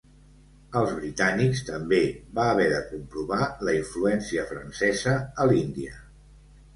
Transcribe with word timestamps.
Els 0.79 0.93
britànics 0.99 1.59
també 1.67 1.99
va 2.39 2.45
haver 2.53 2.65
de 2.71 2.79
comprovar 2.93 3.41
la 3.69 3.75
influència 3.81 4.47
francesa 4.53 5.15
a 5.45 5.47
l'Índia. 5.53 5.95